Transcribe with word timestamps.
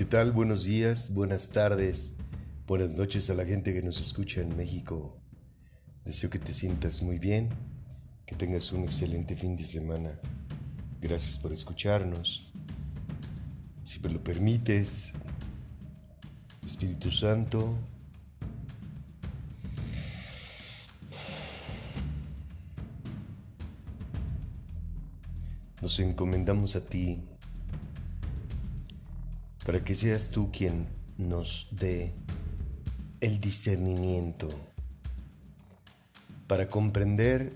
¿Qué 0.00 0.06
tal? 0.06 0.32
Buenos 0.32 0.64
días, 0.64 1.12
buenas 1.12 1.50
tardes, 1.50 2.14
buenas 2.66 2.90
noches 2.92 3.28
a 3.28 3.34
la 3.34 3.44
gente 3.44 3.74
que 3.74 3.82
nos 3.82 4.00
escucha 4.00 4.40
en 4.40 4.56
México. 4.56 5.20
Deseo 6.06 6.30
que 6.30 6.38
te 6.38 6.54
sientas 6.54 7.02
muy 7.02 7.18
bien, 7.18 7.50
que 8.24 8.34
tengas 8.34 8.72
un 8.72 8.84
excelente 8.84 9.36
fin 9.36 9.56
de 9.56 9.64
semana. 9.64 10.18
Gracias 11.02 11.36
por 11.36 11.52
escucharnos. 11.52 12.50
Si 13.82 14.00
me 14.00 14.08
lo 14.08 14.24
permites, 14.24 15.12
Espíritu 16.64 17.10
Santo, 17.10 17.76
nos 25.82 26.00
encomendamos 26.00 26.74
a 26.74 26.86
ti 26.86 27.22
para 29.64 29.84
que 29.84 29.94
seas 29.94 30.30
tú 30.30 30.50
quien 30.50 30.86
nos 31.18 31.68
dé 31.72 32.14
el 33.20 33.40
discernimiento 33.40 34.48
para 36.46 36.66
comprender 36.66 37.52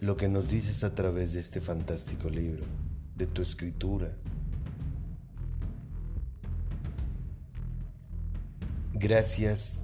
lo 0.00 0.16
que 0.16 0.28
nos 0.28 0.48
dices 0.48 0.84
a 0.84 0.94
través 0.94 1.32
de 1.34 1.40
este 1.40 1.60
fantástico 1.60 2.28
libro, 2.28 2.64
de 3.16 3.26
tu 3.26 3.42
escritura. 3.42 4.12
Gracias 8.94 9.80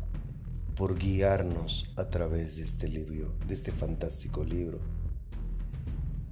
por 0.76 0.98
guiarnos 0.98 1.92
a 1.96 2.08
través 2.08 2.56
de 2.56 2.62
este 2.62 2.88
libro, 2.88 3.34
de 3.46 3.54
este 3.54 3.72
fantástico 3.72 4.44
libro. 4.44 4.78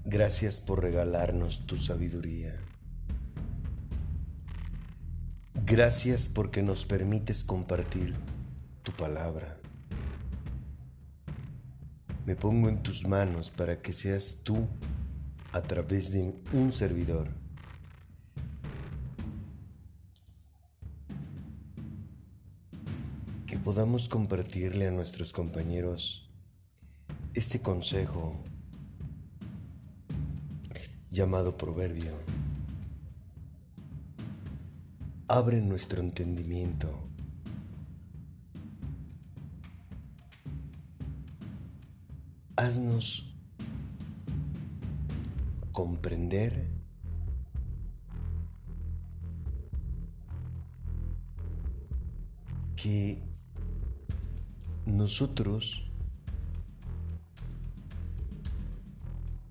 Gracias 0.05 0.61
por 0.61 0.83
regalarnos 0.83 1.67
tu 1.67 1.77
sabiduría. 1.77 2.66
Gracias 5.69 6.29
porque 6.29 6.63
nos 6.63 6.85
permites 6.85 7.43
compartir 7.43 8.15
tu 8.85 8.93
palabra. 8.93 9.59
Me 12.25 12.37
pongo 12.37 12.69
en 12.69 12.85
tus 12.85 13.05
manos 13.05 13.51
para 13.51 13.83
que 13.83 13.93
seas 13.93 14.43
tú, 14.45 14.69
a 15.51 15.63
través 15.63 16.13
de 16.13 16.33
un 16.53 16.73
servidor, 16.73 17.31
que 23.49 23.59
podamos 23.59 24.09
compartirle 24.09 24.87
a 24.87 24.93
nuestros 24.93 25.33
compañeros 25.33 26.31
este 27.35 27.59
consejo 27.61 28.37
llamado 31.11 31.57
proverbio 31.57 32.36
abre 35.29 35.61
nuestro 35.61 36.01
entendimiento. 36.01 36.89
Haznos 42.57 43.35
comprender 45.73 46.69
que 52.77 53.21
nosotros 54.87 55.91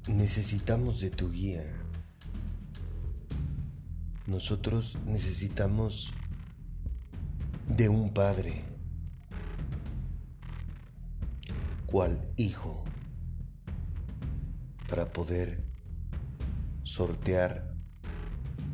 necesitamos 0.08 1.02
de 1.02 1.10
tu 1.10 1.30
guía. 1.30 1.85
Nosotros 4.28 4.98
necesitamos 5.06 6.12
de 7.70 7.90
un 7.90 8.12
padre, 8.12 8.64
cual 11.86 12.28
hijo, 12.36 12.84
para 14.90 15.14
poder 15.14 15.64
sortear 16.82 17.76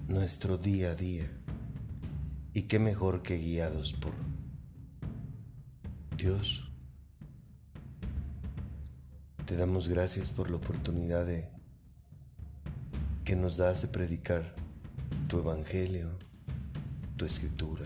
nuestro 0.07 0.57
día 0.57 0.91
a 0.91 0.95
día. 0.95 1.29
Y 2.53 2.63
qué 2.63 2.79
mejor 2.79 3.21
que 3.21 3.37
guiados 3.37 3.91
por 3.91 4.13
Dios. 6.15 6.71
Te 9.45 9.57
damos 9.57 9.89
gracias 9.89 10.31
por 10.31 10.49
la 10.49 10.55
oportunidad 10.55 11.25
de 11.25 11.49
que 13.25 13.35
nos 13.35 13.57
das 13.57 13.81
de 13.81 13.89
predicar 13.89 14.60
tu 15.31 15.39
evangelio, 15.39 16.09
tu 17.15 17.23
escritura. 17.23 17.85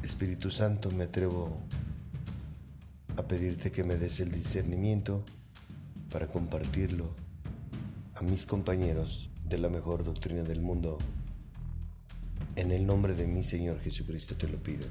Espíritu 0.00 0.48
Santo, 0.48 0.92
me 0.92 1.02
atrevo 1.02 1.58
a 3.16 3.22
pedirte 3.24 3.72
que 3.72 3.82
me 3.82 3.96
des 3.96 4.20
el 4.20 4.30
discernimiento 4.30 5.24
para 6.08 6.28
compartirlo 6.28 7.16
a 8.14 8.22
mis 8.22 8.46
compañeros 8.46 9.28
de 9.48 9.58
la 9.58 9.68
mejor 9.68 10.04
doctrina 10.04 10.44
del 10.44 10.60
mundo. 10.60 10.98
En 12.54 12.70
el 12.70 12.86
nombre 12.86 13.16
de 13.16 13.26
mi 13.26 13.42
Señor 13.42 13.80
Jesucristo 13.80 14.36
te 14.36 14.46
lo 14.46 14.58
pido. 14.58 14.86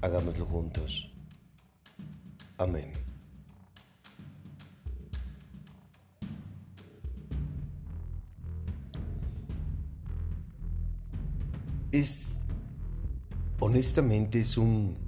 Hagámoslo 0.00 0.46
juntos. 0.46 1.10
Amén. 2.56 3.05
Es, 11.96 12.32
honestamente, 13.58 14.38
es 14.38 14.58
un 14.58 14.98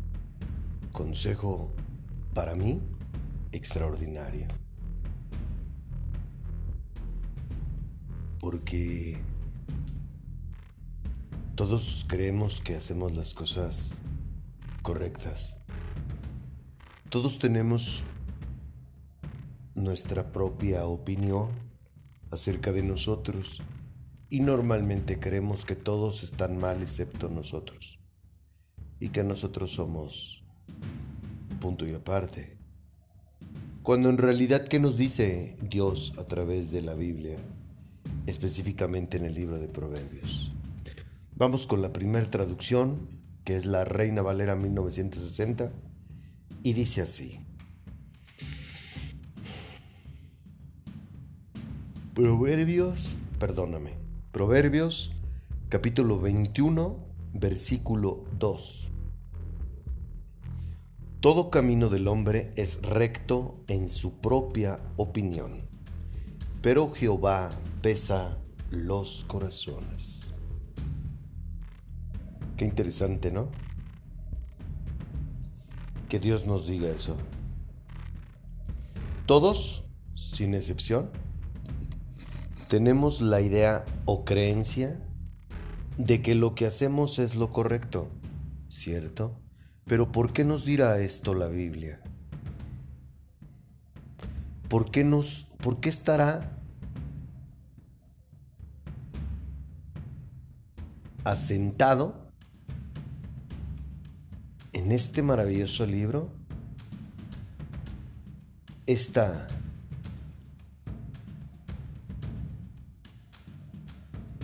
consejo 0.91 1.71
para 2.33 2.55
mí 2.55 2.81
extraordinario. 3.53 4.47
Porque 8.41 9.19
todos 11.57 12.07
creemos 12.09 12.63
que 12.63 12.77
hacemos 12.77 13.15
las 13.15 13.35
cosas 13.35 13.93
correctas. 14.81 15.59
Todos 17.11 17.39
tenemos 17.39 18.05
nuestra 19.75 20.33
propia 20.33 20.87
opinión 20.87 21.51
acerca 22.31 22.73
de 22.73 22.83
nosotros 22.83 23.61
y 24.31 24.41
normalmente 24.41 25.19
creemos 25.19 25.65
que 25.65 25.77
todos 25.77 26.23
están 26.23 26.59
mal 26.59 26.83
excepto 26.83 27.29
nosotros 27.29 27.99
y 29.01 29.09
que 29.09 29.25
nosotros 29.25 29.73
somos 29.73 30.45
punto 31.61 31.87
y 31.87 31.95
aparte. 31.95 32.57
Cuando 33.83 34.11
en 34.11 34.19
realidad, 34.19 34.67
¿qué 34.67 34.79
nos 34.79 34.97
dice 34.97 35.57
Dios 35.63 36.15
a 36.19 36.25
través 36.25 36.71
de 36.71 36.83
la 36.83 36.95
Biblia? 36.95 37.39
Específicamente 38.27 39.17
en 39.17 39.25
el 39.25 39.35
libro 39.35 39.59
de 39.59 39.69
Proverbios. 39.69 40.53
Vamos 41.37 41.67
con 41.67 41.81
la 41.81 41.93
primera 41.93 42.31
traducción, 42.31 43.09
que 43.45 43.57
es 43.57 43.65
la 43.65 43.85
Reina 43.85 44.23
Valera 44.23 44.57
1960, 44.57 45.73
y 46.63 46.73
dice 46.75 47.01
así. 47.01 47.41
Proverbios, 52.15 53.17
perdóname. 53.39 54.08
Proverbios 54.39 55.11
capítulo 55.69 56.21
21, 56.21 56.97
versículo 57.33 58.23
2. 58.39 58.89
Todo 61.19 61.51
camino 61.51 61.89
del 61.89 62.07
hombre 62.07 62.53
es 62.55 62.81
recto 62.83 63.65
en 63.67 63.89
su 63.91 64.21
propia 64.21 64.79
opinión, 64.97 65.63
pero 66.63 66.93
Jehová 66.93 67.51
pesa 67.83 68.39
los 68.71 69.25
corazones. 69.27 70.35
Qué 72.57 72.65
interesante, 72.65 73.33
¿no? 73.33 73.51
Que 76.09 76.21
Dios 76.21 76.47
nos 76.47 76.69
diga 76.69 76.91
eso. 76.91 77.17
Todos, 79.27 79.83
sin 80.15 80.55
excepción, 80.55 81.11
tenemos 82.69 83.23
la 83.23 83.41
idea 83.41 83.85
o 84.05 84.25
creencia 84.25 85.01
de 85.97 86.23
que 86.23 86.35
lo 86.35 86.55
que 86.55 86.67
hacemos 86.67 87.19
es 87.19 87.35
lo 87.35 87.51
correcto, 87.51 88.11
¿cierto? 88.69 89.41
Pero 89.85 90.13
¿por 90.13 90.33
qué 90.33 90.45
nos 90.45 90.65
dirá 90.65 90.99
esto 91.01 91.35
la 91.35 91.49
Biblia? 91.49 92.01
¿Por 94.69 94.91
qué 94.91 95.03
nos 95.03 95.55
por 95.63 95.81
qué 95.81 95.89
estará 95.89 96.59
asentado 101.25 102.31
en 104.73 104.93
este 104.93 105.23
maravilloso 105.23 105.87
libro 105.87 106.31
esta 108.87 109.47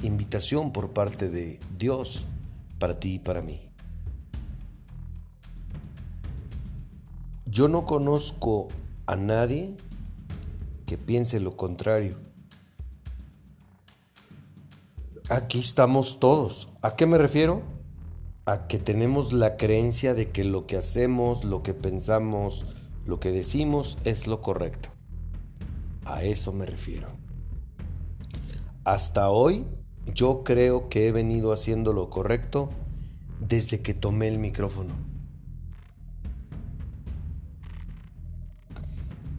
invitación 0.05 0.73
por 0.73 0.91
parte 0.91 1.31
de 1.31 1.59
Dios 1.79 2.27
para 2.79 3.01
ti 3.01 3.15
y 3.15 3.19
para 3.19 3.41
mí. 3.41 3.71
Yo 7.47 7.69
no 7.69 7.87
conozco 7.87 8.69
a 9.07 9.17
nadie 9.17 9.77
que 10.87 10.99
piense 10.99 11.41
lo 11.41 11.57
contrario. 11.57 12.17
Aquí 15.31 15.61
estamos 15.61 16.21
todos. 16.21 16.69
¿A 16.83 16.97
qué 16.97 17.07
me 17.07 17.17
refiero? 17.17 17.63
A 18.45 18.67
que 18.67 18.79
tenemos 18.79 19.33
la 19.33 19.57
creencia 19.57 20.15
de 20.15 20.31
que 20.31 20.45
lo 20.45 20.67
que 20.67 20.77
hacemos, 20.77 21.45
lo 21.45 21.63
que 21.63 21.73
pensamos, 21.73 22.67
lo 23.07 23.21
que 23.21 23.31
decimos 23.31 23.99
es 24.05 24.27
lo 24.27 24.43
correcto. 24.43 24.91
A 26.05 26.23
eso 26.25 26.53
me 26.53 26.67
refiero. 26.67 27.09
Hasta 28.85 29.31
hoy 29.31 29.65
yo 30.13 30.45
creo 30.45 30.89
que 30.89 31.09
he 31.09 31.13
venido 31.13 31.53
haciendo 31.53 31.93
lo 31.93 32.11
correcto 32.11 32.71
desde 33.41 33.81
que 33.81 33.95
tomé 33.95 34.29
el 34.29 34.39
micrófono. 34.39 34.95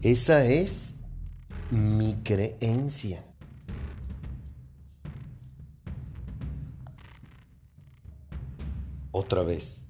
Esa 0.02 0.44
es 0.44 0.94
mi 1.70 2.14
creencia. 2.14 3.24
Otra 9.10 9.42
vez. 9.42 9.82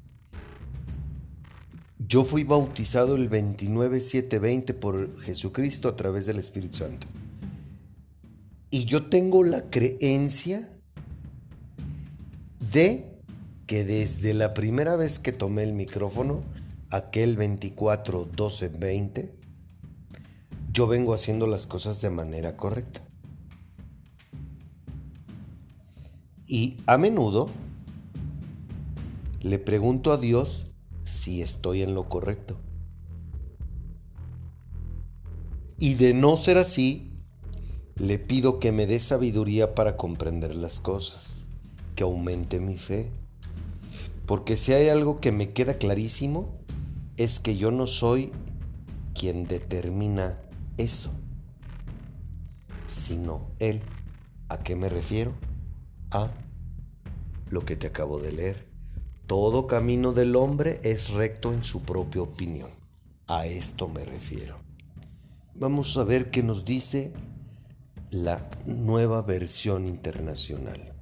Yo 1.99 2.25
fui 2.25 2.45
bautizado 2.45 3.17
el 3.17 3.29
29-7-20 3.29 4.75
por 4.75 5.21
Jesucristo 5.23 5.89
a 5.89 5.97
través 5.97 6.27
del 6.27 6.39
Espíritu 6.39 6.77
Santo. 6.77 7.09
Y 8.77 8.85
yo 8.85 9.07
tengo 9.07 9.43
la 9.43 9.71
creencia 9.71 10.71
de 12.71 13.11
que 13.67 13.87
desde 13.87 14.35
la 14.35 14.53
primera 14.53 14.97
vez 14.97 15.19
que 15.19 15.33
tomé 15.33 15.63
el 15.63 15.73
micrófono, 15.73 16.43
aquel 16.91 17.39
24-12-20, 17.39 19.31
yo 20.75 20.87
vengo 20.89 21.15
haciendo 21.15 21.47
las 21.47 21.67
cosas 21.67 22.03
de 22.03 22.11
manera 22.11 22.59
correcta. 22.59 23.01
Y 26.47 26.77
a 26.85 26.99
menudo 26.99 27.49
le 29.41 29.59
pregunto 29.59 30.13
a 30.13 30.19
Dios 30.19 30.67
si 31.05 31.41
estoy 31.41 31.81
en 31.81 31.95
lo 31.95 32.11
correcto. 32.11 32.61
Y 35.79 35.95
de 35.95 36.13
no 36.13 36.37
ser 36.37 36.59
así, 36.59 37.06
le 37.99 38.19
pido 38.19 38.59
que 38.59 38.73
me 38.73 38.87
dé 38.87 39.01
sabiduría 39.01 39.75
para 39.75 39.97
comprender 39.97 40.55
las 40.55 40.81
cosas, 40.81 41.45
que 41.95 42.05
aumente 42.05 42.61
mi 42.61 42.77
fe. 42.77 43.11
Porque 44.27 44.57
si 44.57 44.73
hay 44.75 44.89
algo 44.89 45.21
que 45.21 45.33
me 45.33 45.53
queda 45.53 45.79
clarísimo, 45.79 46.51
es 47.17 47.41
que 47.41 47.57
yo 47.57 47.71
no 47.71 47.87
soy 47.87 48.33
quien 49.15 49.47
determina 49.47 50.39
eso, 50.77 51.11
sino 52.87 53.47
Él. 53.59 53.81
¿A 54.49 54.59
qué 54.59 54.77
me 54.77 54.89
refiero? 54.89 55.33
A 56.11 56.31
lo 57.49 57.65
que 57.65 57.77
te 57.77 57.87
acabo 57.87 58.19
de 58.19 58.33
leer. 58.33 58.67
Todo 59.27 59.67
camino 59.67 60.13
del 60.13 60.37
hombre 60.37 60.81
es 60.83 61.11
recto 61.11 61.53
en 61.53 61.65
su 61.65 61.83
propia 61.83 62.23
opinión. 62.23 62.71
A 63.27 63.47
esto 63.47 63.89
me 63.89 64.05
refiero. 64.05 64.59
Vamos 65.55 65.97
a 65.97 66.05
ver 66.05 66.31
qué 66.31 66.43
nos 66.43 66.65
dice 66.65 67.13
la 68.11 68.49
nueva 68.65 69.23
versión 69.23 69.87
internacional. 69.87 70.93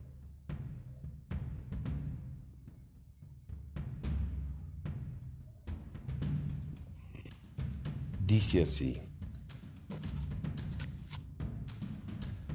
Dice 8.27 8.63
así. 8.63 9.01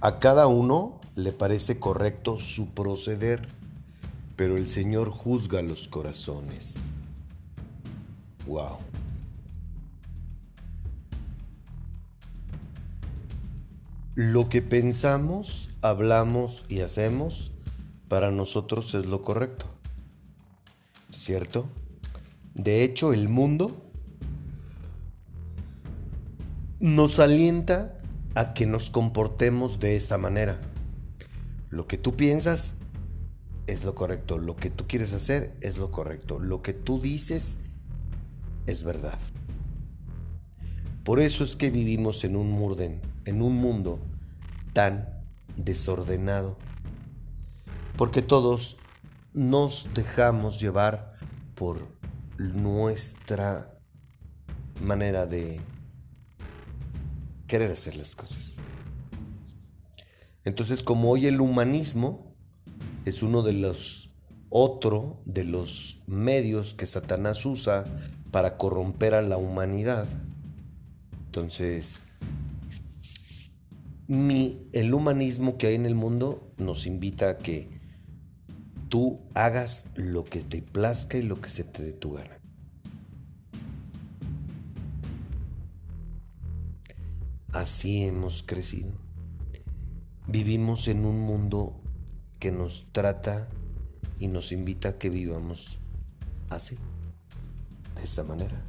A 0.02 0.18
cada 0.20 0.48
uno 0.48 1.00
le 1.16 1.32
parece 1.32 1.80
correcto 1.80 2.40
su 2.40 2.74
proceder, 2.74 3.48
pero 4.36 4.58
el 4.58 4.70
Señor 4.70 5.10
juzga 5.10 5.62
los 5.62 5.88
corazones. 5.88 6.76
Wow. 8.48 8.78
Lo 14.22 14.50
que 14.50 14.62
pensamos, 14.62 15.70
hablamos 15.82 16.66
y 16.68 16.82
hacemos 16.82 17.52
para 18.10 18.32
nosotros 18.32 18.94
es 18.94 19.06
lo 19.06 19.22
correcto. 19.22 19.66
¿Cierto? 21.10 21.70
De 22.54 22.84
hecho, 22.84 23.14
el 23.14 23.30
mundo 23.30 23.82
nos 26.82 27.18
alienta 27.20 27.98
a 28.36 28.54
que 28.54 28.66
nos 28.66 28.90
comportemos 28.90 29.80
de 29.80 29.96
esa 29.96 30.18
manera. 30.18 30.60
Lo 31.70 31.88
que 31.88 31.98
tú 31.98 32.18
piensas 32.18 32.76
es 33.68 33.86
lo 33.86 33.96
correcto, 33.96 34.38
lo 34.38 34.58
que 34.58 34.70
tú 34.70 34.86
quieres 34.86 35.14
hacer 35.14 35.56
es 35.62 35.78
lo 35.78 35.92
correcto, 35.92 36.40
lo 36.40 36.62
que 36.62 36.74
tú 36.74 37.00
dices 37.00 37.58
es 38.68 38.84
verdad. 38.84 39.18
Por 41.06 41.22
eso 41.22 41.46
es 41.46 41.56
que 41.56 41.70
vivimos 41.70 42.26
en 42.26 42.36
un 42.36 42.52
murden, 42.52 43.00
en 43.26 43.42
un 43.42 43.56
mundo 43.56 44.00
tan 44.74 45.10
desordenado. 45.56 46.58
Porque 47.98 48.22
todos 48.22 48.78
nos 49.34 49.94
dejamos 49.94 50.60
llevar 50.60 51.16
por 51.56 51.88
nuestra 52.38 53.78
manera 54.82 55.26
de 55.26 55.60
querer 57.48 57.72
hacer 57.72 57.96
las 57.96 58.16
cosas. 58.16 58.56
Entonces, 60.46 60.84
como 60.84 61.12
hoy 61.12 61.28
el 61.28 61.42
humanismo 61.42 62.34
es 63.06 63.22
uno 63.22 63.44
de 63.44 63.54
los 63.54 64.10
otro 64.50 65.22
de 65.26 65.44
los 65.44 66.04
medios 66.08 66.74
que 66.74 66.88
Satanás 66.88 67.46
usa 67.46 67.86
para 68.32 68.58
corromper 68.58 69.14
a 69.14 69.22
la 69.22 69.38
humanidad. 69.38 70.08
Entonces, 71.26 72.09
mi, 74.10 74.68
el 74.74 74.92
humanismo 74.96 75.60
que 75.60 75.68
hay 75.68 75.76
en 75.76 75.86
el 75.86 75.94
mundo 75.94 76.52
nos 76.58 76.88
invita 76.88 77.30
a 77.30 77.38
que 77.38 77.70
tú 78.90 79.20
hagas 79.36 79.86
lo 79.96 80.26
que 80.26 80.40
te 80.40 80.64
plazca 80.64 81.20
y 81.20 81.22
lo 81.22 81.40
que 81.40 81.50
se 81.50 81.64
te 81.64 81.84
dé 81.84 81.94
tu 81.94 82.14
gana. 82.14 82.40
Así 87.54 88.04
hemos 88.04 88.42
crecido. 88.42 88.92
Vivimos 90.28 90.88
en 90.88 91.06
un 91.06 91.20
mundo 91.20 91.80
que 92.40 92.52
nos 92.52 92.92
trata 92.92 93.48
y 94.20 94.28
nos 94.28 94.52
invita 94.52 94.90
a 94.90 94.98
que 94.98 95.12
vivamos 95.12 95.78
así, 96.50 96.78
de 97.96 98.04
esa 98.04 98.24
manera. 98.24 98.60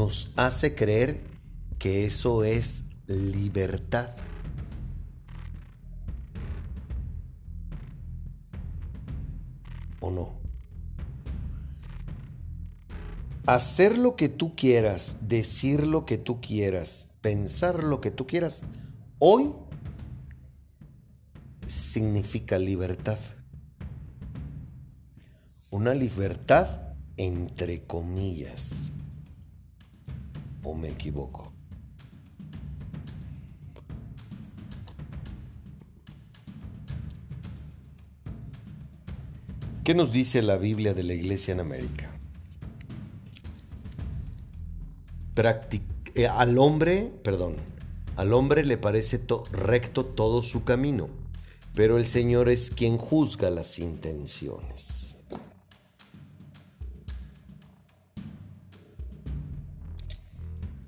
Nos 0.00 0.32
hace 0.36 0.74
creer 0.74 1.20
que 1.78 2.06
eso 2.06 2.42
es 2.42 2.84
libertad. 3.06 4.16
¿O 10.00 10.10
no? 10.10 10.40
hacer 13.44 13.98
lo 13.98 14.16
que 14.16 14.30
tú 14.30 14.56
quieras, 14.56 15.18
decir 15.28 15.86
lo 15.86 16.06
que 16.06 16.16
tú 16.16 16.40
quieras, 16.40 17.08
pensar 17.20 17.84
lo 17.84 18.00
que 18.00 18.10
tú 18.10 18.26
quieras, 18.26 18.62
hoy 19.18 19.52
significa 21.66 22.58
libertad. 22.58 23.18
Una 25.70 25.92
libertad 25.92 26.94
entre 27.18 27.82
comillas. 27.82 28.92
¿O 30.62 30.74
me 30.74 30.88
equivoco? 30.88 31.52
¿Qué 39.84 39.94
nos 39.94 40.12
dice 40.12 40.42
la 40.42 40.56
Biblia 40.56 40.94
de 40.94 41.02
la 41.02 41.14
Iglesia 41.14 41.52
en 41.52 41.60
América? 41.60 42.10
Eh, 46.14 46.26
al 46.26 46.58
hombre, 46.58 47.10
perdón, 47.24 47.56
al 48.16 48.34
hombre 48.34 48.64
le 48.64 48.76
parece 48.76 49.18
recto 49.52 50.04
todo 50.04 50.42
su 50.42 50.64
camino, 50.64 51.08
pero 51.74 51.96
el 51.96 52.06
Señor 52.06 52.50
es 52.50 52.70
quien 52.70 52.98
juzga 52.98 53.48
las 53.48 53.78
intenciones. 53.78 54.99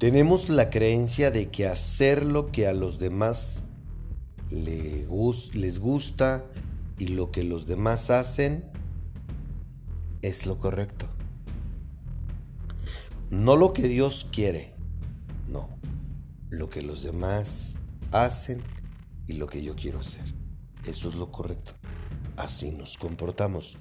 Tenemos 0.02 0.48
la 0.48 0.68
creencia 0.68 1.30
de 1.30 1.52
que 1.52 1.68
hacer 1.68 2.26
lo 2.26 2.50
que 2.50 2.66
a 2.66 2.72
los 2.72 2.98
demás 2.98 3.62
les 4.50 5.78
gusta 5.78 6.44
y 6.98 7.06
lo 7.06 7.30
que 7.30 7.44
los 7.44 7.68
demás 7.68 8.10
hacen 8.10 8.64
es 10.20 10.44
lo 10.44 10.58
correcto. 10.58 11.06
No 13.30 13.54
lo 13.54 13.72
que 13.72 13.86
Dios 13.86 14.26
quiere, 14.32 14.74
no. 15.46 15.68
Lo 16.50 16.68
que 16.68 16.82
los 16.82 17.04
demás 17.04 17.76
hacen 18.10 18.60
y 19.28 19.34
lo 19.34 19.46
que 19.46 19.62
yo 19.62 19.76
quiero 19.76 20.00
hacer. 20.00 20.24
Eso 20.84 21.10
es 21.10 21.14
lo 21.14 21.30
correcto. 21.30 21.74
Así 22.36 22.72
nos 22.72 22.98
comportamos. 22.98 23.76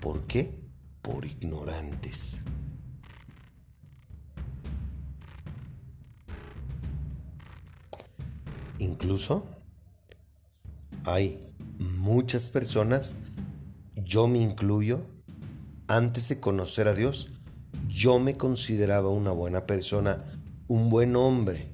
¿Por 0.00 0.24
qué? 0.28 0.56
Por 1.02 1.26
ignorantes. 1.26 2.38
Incluso 8.84 9.46
hay 11.04 11.40
muchas 11.78 12.50
personas, 12.50 13.16
yo 13.96 14.28
me 14.28 14.40
incluyo, 14.40 15.00
antes 15.88 16.28
de 16.28 16.38
conocer 16.38 16.88
a 16.88 16.94
Dios, 16.94 17.30
yo 17.88 18.18
me 18.18 18.34
consideraba 18.34 19.08
una 19.08 19.32
buena 19.32 19.64
persona, 19.64 20.22
un 20.68 20.90
buen 20.90 21.16
hombre. 21.16 21.73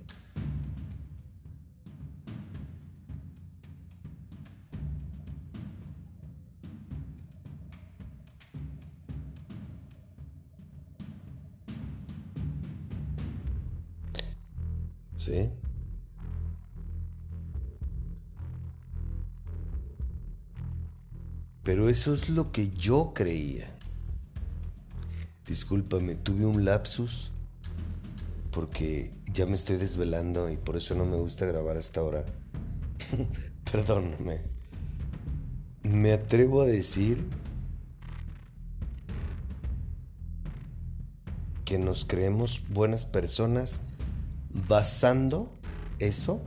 Pero 21.63 21.89
eso 21.89 22.15
es 22.15 22.29
lo 22.29 22.53
que 22.53 22.71
yo 22.71 23.13
creía. 23.15 23.77
Discúlpame, 25.47 26.15
tuve 26.15 26.47
un 26.47 26.65
lapsus 26.65 27.33
porque 28.51 29.13
ya 29.33 29.47
me 29.47 29.55
estoy 29.55 29.77
desvelando 29.77 30.51
y 30.51 30.57
por 30.57 30.77
eso 30.77 30.95
no 30.95 31.05
me 31.05 31.17
gusta 31.17 31.47
grabar 31.47 31.77
hasta 31.77 32.01
ahora. 32.01 32.25
Perdóname. 33.71 34.41
Me 35.83 36.13
atrevo 36.13 36.63
a 36.63 36.67
decir 36.67 37.25
que 41.65 41.79
nos 41.79 42.05
creemos 42.05 42.63
buenas 42.69 43.07
personas 43.07 43.83
basando 44.53 45.53
eso 46.01 46.43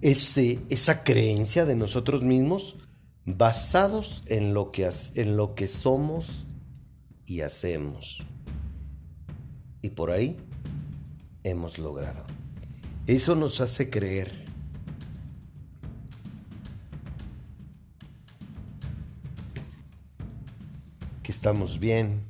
ese, 0.00 0.60
esa 0.70 1.04
creencia 1.04 1.64
de 1.64 1.76
nosotros 1.76 2.22
mismos 2.22 2.76
basados 3.24 4.22
en 4.26 4.54
lo, 4.54 4.72
que, 4.72 4.90
en 5.14 5.36
lo 5.36 5.54
que 5.54 5.68
somos 5.68 6.44
y 7.26 7.42
hacemos. 7.42 8.24
Y 9.82 9.90
por 9.90 10.10
ahí 10.10 10.36
hemos 11.44 11.78
logrado. 11.78 12.24
Eso 13.06 13.34
nos 13.34 13.60
hace 13.60 13.90
creer 13.90 14.44
que 21.22 21.32
estamos 21.32 21.78
bien, 21.78 22.20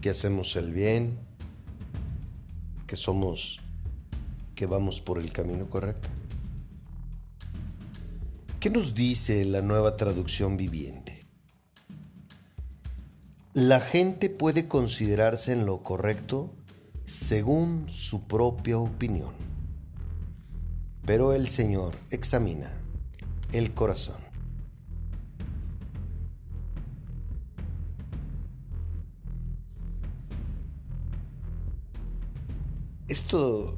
que 0.00 0.10
hacemos 0.10 0.56
el 0.56 0.72
bien, 0.72 1.18
que 2.86 2.96
somos 2.96 3.60
vamos 4.66 5.00
por 5.00 5.18
el 5.18 5.32
camino 5.32 5.68
correcto. 5.68 6.08
¿Qué 8.60 8.70
nos 8.70 8.94
dice 8.94 9.44
la 9.44 9.60
nueva 9.60 9.96
traducción 9.96 10.56
viviente? 10.56 11.20
La 13.54 13.80
gente 13.80 14.30
puede 14.30 14.68
considerarse 14.68 15.52
en 15.52 15.66
lo 15.66 15.82
correcto 15.82 16.54
según 17.04 17.86
su 17.88 18.26
propia 18.26 18.78
opinión, 18.78 19.34
pero 21.04 21.32
el 21.32 21.48
Señor 21.48 21.94
examina 22.10 22.72
el 23.52 23.74
corazón. 23.74 24.22
Esto 33.08 33.76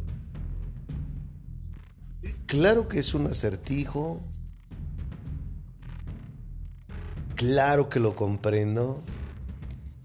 Claro 2.55 2.87
que 2.87 3.01
es 3.01 3.15
un 3.15 3.27
acertijo. 3.27 4.21
Claro 7.35 7.89
que 7.89 7.99
lo 7.99 8.15
comprendo. 8.15 9.03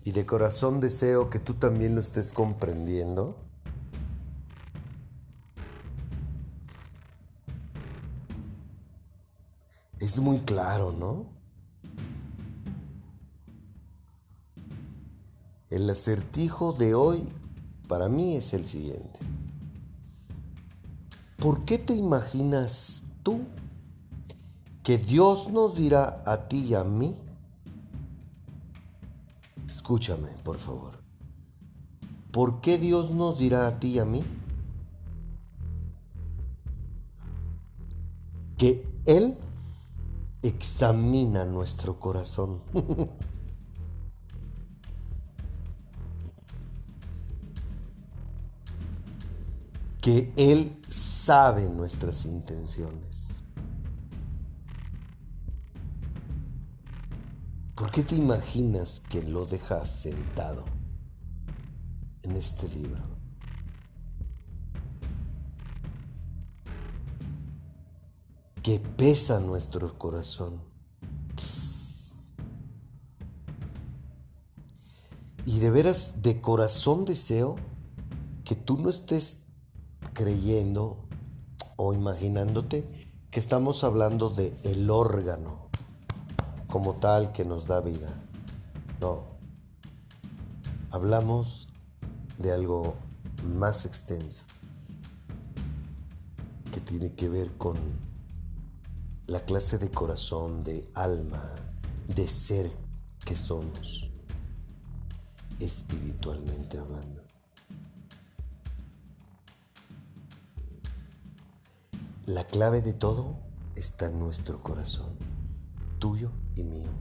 Y 0.04 0.14
de 0.14 0.26
corazón 0.26 0.80
deseo 0.80 1.30
que 1.30 1.38
tú 1.38 1.54
también 1.54 1.94
lo 1.94 2.02
estés 2.02 2.34
comprendiendo. 2.34 3.38
Es 10.00 10.18
muy 10.18 10.40
claro, 10.40 10.92
¿no? 10.92 11.28
El 15.70 15.88
acertijo 15.88 16.74
de 16.74 16.96
hoy 16.96 17.30
para 17.88 18.10
mí 18.10 18.38
es 18.38 18.56
el 18.56 18.66
siguiente. 18.66 19.20
¿Por 21.40 21.64
qué 21.64 21.78
te 21.78 21.96
imaginas 21.96 23.04
tú 23.24 23.42
que 24.84 24.98
Dios 24.98 25.50
nos 25.50 25.78
dirá 25.78 26.22
a 26.26 26.50
ti 26.50 26.66
y 26.66 26.74
a 26.74 26.84
mí? 26.84 27.16
Escúchame, 29.66 30.28
por 30.44 30.58
favor. 30.58 31.00
¿Por 32.32 32.60
qué 32.60 32.78
Dios 32.78 33.12
nos 33.12 33.40
dirá 33.40 33.68
a 33.68 33.80
ti 33.80 33.92
y 33.92 34.00
a 34.00 34.06
mí? 34.06 34.24
Que 38.58 38.86
Él 39.06 39.38
examina 40.42 41.46
nuestro 41.46 42.00
corazón. 42.02 42.60
que 50.02 50.34
Él 50.36 50.74
sabe 51.30 51.70
nuestras 51.70 52.26
intenciones. 52.26 53.44
¿Por 57.76 57.92
qué 57.92 58.02
te 58.02 58.16
imaginas 58.16 59.00
que 59.00 59.22
lo 59.22 59.46
dejas 59.46 59.90
sentado 59.90 60.66
en 62.24 62.32
este 62.36 62.68
libro? 62.70 63.04
Que 68.64 68.80
pesa 68.80 69.40
nuestro 69.40 70.00
corazón. 70.00 70.64
Y 75.46 75.60
de 75.60 75.70
veras, 75.70 76.24
de 76.24 76.42
corazón 76.42 77.06
deseo 77.06 77.56
que 78.44 78.56
tú 78.56 78.80
no 78.80 78.90
estés 78.90 79.44
creyendo 80.14 81.06
o 81.82 81.94
imaginándote 81.94 82.84
que 83.32 83.40
estamos 83.40 83.86
hablando 83.86 84.30
de 84.30 84.54
el 84.66 84.90
órgano 84.90 85.70
como 86.68 86.96
tal 86.96 87.32
que 87.32 87.46
nos 87.46 87.68
da 87.68 87.80
vida. 87.80 88.10
No. 89.00 89.24
Hablamos 90.92 91.70
de 92.38 92.52
algo 92.52 92.96
más 93.56 93.86
extenso 93.86 94.44
que 96.74 96.82
tiene 96.82 97.14
que 97.14 97.30
ver 97.30 97.54
con 97.58 97.78
la 99.28 99.40
clase 99.40 99.78
de 99.78 99.90
corazón, 99.90 100.66
de 100.66 100.90
alma, 100.96 101.50
de 102.14 102.28
ser 102.28 102.70
que 103.24 103.38
somos, 103.38 104.10
espiritualmente 105.62 106.78
hablando. 106.78 107.29
La 112.30 112.44
clave 112.44 112.84
de 112.84 112.94
todo 112.94 113.40
está 113.76 114.06
en 114.06 114.20
nuestro 114.20 114.62
corazón, 114.62 115.18
tuyo 115.98 116.32
y 116.56 116.62
mío. 116.62 116.92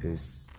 es 0.00 0.57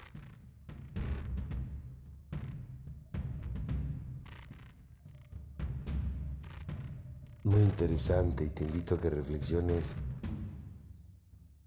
muy 7.50 7.62
interesante 7.62 8.46
y 8.46 8.50
te 8.50 8.64
invito 8.64 8.96
a 8.96 9.02
que 9.02 9.10
reflexiones 9.10 9.98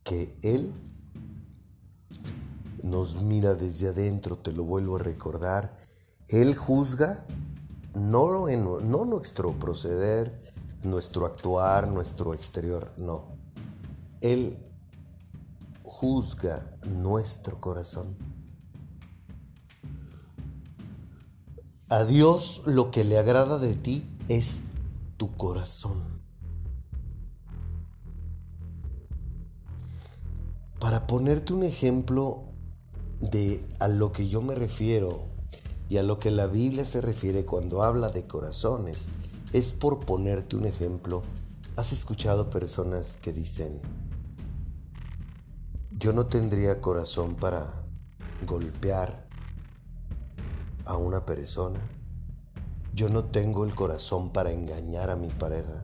que 0.04 0.34
Él 0.42 0.72
nos 2.82 3.20
mira 3.20 3.54
desde 3.54 3.88
adentro, 3.88 4.38
te 4.38 4.52
lo 4.52 4.64
vuelvo 4.64 4.96
a 4.96 5.00
recordar. 5.00 5.76
Él 6.28 6.56
juzga 6.56 7.24
no, 7.94 8.46
no 8.48 9.04
nuestro 9.04 9.52
proceder, 9.52 10.54
nuestro 10.82 11.26
actuar, 11.26 11.88
nuestro 11.88 12.32
exterior, 12.32 12.92
no. 12.96 13.36
Él 14.20 14.56
juzga 15.82 16.76
nuestro 16.86 17.60
corazón. 17.60 18.16
A 21.88 22.04
Dios 22.04 22.62
lo 22.66 22.90
que 22.90 23.04
le 23.04 23.18
agrada 23.18 23.58
de 23.58 23.74
ti 23.74 24.06
es 24.28 24.62
tu 25.22 25.36
corazón. 25.36 26.20
Para 30.80 31.06
ponerte 31.06 31.52
un 31.52 31.62
ejemplo 31.62 32.46
de 33.20 33.64
a 33.78 33.86
lo 33.86 34.10
que 34.10 34.28
yo 34.28 34.42
me 34.42 34.56
refiero 34.56 35.28
y 35.88 35.98
a 35.98 36.02
lo 36.02 36.18
que 36.18 36.32
la 36.32 36.48
Biblia 36.48 36.84
se 36.84 37.00
refiere 37.00 37.44
cuando 37.44 37.84
habla 37.84 38.08
de 38.08 38.26
corazones, 38.26 39.06
es 39.52 39.72
por 39.74 40.00
ponerte 40.00 40.56
un 40.56 40.66
ejemplo. 40.66 41.22
¿Has 41.76 41.92
escuchado 41.92 42.50
personas 42.50 43.16
que 43.16 43.32
dicen, 43.32 43.80
yo 46.00 46.12
no 46.12 46.26
tendría 46.26 46.80
corazón 46.80 47.36
para 47.36 47.84
golpear 48.44 49.28
a 50.84 50.96
una 50.96 51.24
persona? 51.24 51.78
Yo 52.94 53.08
no 53.08 53.24
tengo 53.24 53.64
el 53.64 53.74
corazón 53.74 54.30
para 54.30 54.52
engañar 54.52 55.08
a 55.08 55.16
mi 55.16 55.28
pareja. 55.28 55.82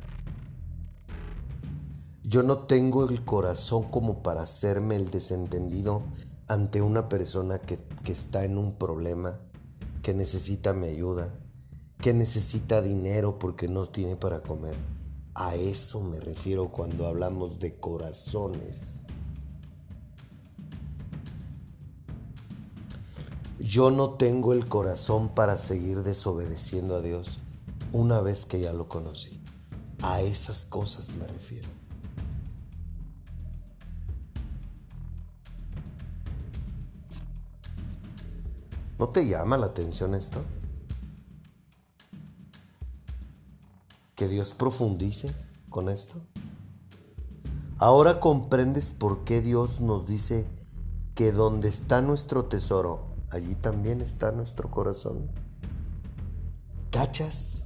Yo 2.22 2.42
no 2.42 2.58
tengo 2.66 3.08
el 3.08 3.24
corazón 3.24 3.84
como 3.84 4.22
para 4.22 4.42
hacerme 4.42 4.96
el 4.96 5.10
desentendido 5.10 6.02
ante 6.48 6.82
una 6.82 7.08
persona 7.08 7.60
que, 7.60 7.78
que, 8.04 8.12
está 8.12 8.44
en 8.44 8.58
un 8.58 8.74
problema, 8.74 9.40
que 10.02 10.12
necesita 10.12 10.74
mi 10.74 10.88
ayuda, 10.88 11.34
que 11.98 12.12
necesita 12.12 12.82
dinero 12.82 13.38
porque 13.38 13.68
no 13.68 13.86
tiene 13.86 14.16
para 14.16 14.42
comer. 14.42 14.76
A 15.34 15.54
eso 15.54 16.02
me 16.02 16.20
refiero 16.20 16.68
cuando 16.68 17.06
hablamos 17.06 17.58
de 17.58 17.80
corazones. 17.80 19.06
Yo 23.60 23.90
no 23.90 24.10
tengo 24.10 24.52
el 24.52 24.68
corazón 24.68 25.30
para 25.30 25.56
seguir 25.58 26.04
desobedeciendo 26.04 26.94
a 26.94 27.00
Dios 27.00 27.38
una 27.92 28.20
vez 28.20 28.46
que 28.46 28.60
ya 28.60 28.72
lo 28.72 28.88
conocí. 28.88 29.40
A 30.00 30.20
esas 30.20 30.64
cosas 30.64 31.14
me 31.14 31.26
refiero. 31.26 31.68
¿No 38.98 39.08
te 39.08 39.26
llama 39.26 39.56
la 39.56 39.66
atención 39.66 40.14
esto? 40.14 40.40
Que 44.14 44.28
Dios 44.28 44.54
profundice 44.54 45.32
con 45.68 45.88
esto. 45.88 46.20
Ahora 47.78 48.18
comprendes 48.18 48.92
por 48.92 49.22
qué 49.22 49.40
Dios 49.40 49.80
nos 49.80 50.06
dice 50.06 50.48
que 51.14 51.30
donde 51.30 51.68
está 51.68 52.02
nuestro 52.02 52.46
tesoro, 52.46 53.07
allí 53.30 53.54
también 53.54 54.00
está 54.00 54.32
nuestro 54.32 54.70
corazón. 54.70 55.30
¿Cachas? 56.90 57.62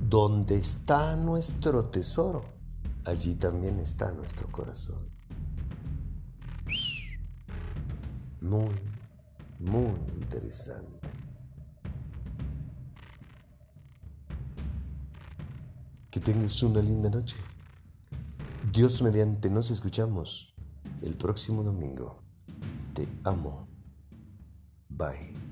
Donde 0.00 0.56
está 0.56 1.16
nuestro 1.16 1.84
tesoro, 1.84 2.44
allí 3.04 3.34
también 3.34 3.78
está 3.80 4.12
nuestro 4.12 4.46
corazón. 4.50 5.08
Muy, 8.40 8.74
muy 9.58 9.96
interesante. 10.14 11.10
Que 16.10 16.20
tengas 16.20 16.62
una 16.62 16.80
linda 16.80 17.10
noche. 17.10 17.36
Dios 18.76 19.00
mediante 19.00 19.48
nos 19.48 19.70
escuchamos 19.70 20.54
el 21.00 21.14
próximo 21.14 21.62
domingo. 21.62 22.22
Te 22.92 23.08
amo. 23.24 23.66
Bye. 24.90 25.45